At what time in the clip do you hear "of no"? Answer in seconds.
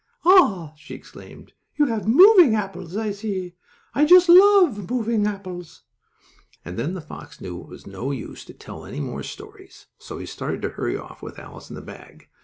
7.85-8.09